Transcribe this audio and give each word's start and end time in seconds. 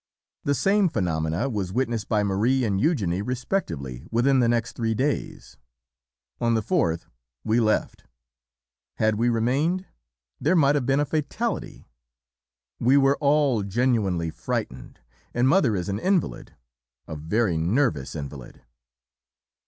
"The 0.45 0.55
same 0.55 0.89
phenomena 0.89 1.47
was 1.47 1.71
witnessed 1.71 2.09
by 2.09 2.23
Marie 2.23 2.65
and 2.65 2.81
Eugenie 2.81 3.21
respectively 3.21 4.03
within 4.09 4.39
the 4.39 4.49
next 4.49 4.71
three 4.73 4.95
days 4.95 5.57
on 6.39 6.55
the 6.55 6.63
fourth 6.63 7.05
we 7.43 7.59
left. 7.59 8.05
Had 8.95 9.13
we 9.13 9.29
remained, 9.29 9.85
there 10.39 10.55
might 10.55 10.73
have 10.73 10.87
been 10.87 10.99
a 10.99 11.05
fatality; 11.05 11.87
we 12.79 12.97
were 12.97 13.17
all 13.21 13.61
genuinely 13.61 14.31
frightened 14.31 15.01
and 15.35 15.47
mother 15.47 15.75
is 15.75 15.87
an 15.87 15.99
invalid 15.99 16.55
a 17.07 17.15
very 17.15 17.55
nervous 17.55 18.15
invalid. 18.15 18.63